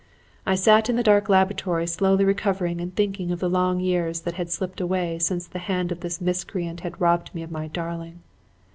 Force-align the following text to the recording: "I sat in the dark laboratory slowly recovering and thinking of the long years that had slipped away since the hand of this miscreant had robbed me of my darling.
"I 0.47 0.55
sat 0.55 0.89
in 0.89 0.95
the 0.95 1.03
dark 1.03 1.29
laboratory 1.29 1.85
slowly 1.85 2.25
recovering 2.25 2.81
and 2.81 2.91
thinking 2.95 3.31
of 3.31 3.39
the 3.39 3.47
long 3.51 3.79
years 3.79 4.21
that 4.21 4.33
had 4.33 4.49
slipped 4.49 4.81
away 4.81 5.19
since 5.19 5.45
the 5.45 5.59
hand 5.59 5.91
of 5.91 5.99
this 5.99 6.19
miscreant 6.19 6.79
had 6.79 6.99
robbed 6.99 7.35
me 7.35 7.43
of 7.43 7.51
my 7.51 7.67
darling. 7.67 8.23